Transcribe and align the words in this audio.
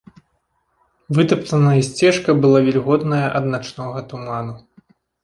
Вытаптаная 1.17 1.73
сцежка 1.89 2.35
была 2.45 2.59
вільготная 2.71 3.21
ад 3.41 3.45
начнога 3.57 3.99
туману. 4.15 4.57